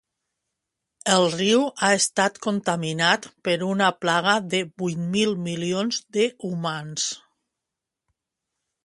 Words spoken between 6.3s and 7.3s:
humans